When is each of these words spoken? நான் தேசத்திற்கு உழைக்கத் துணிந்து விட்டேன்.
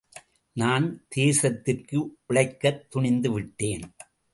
நான் 0.53 1.03
தேசத்திற்கு 1.15 2.09
உழைக்கத் 2.25 2.85
துணிந்து 2.89 3.31
விட்டேன். 3.31 3.95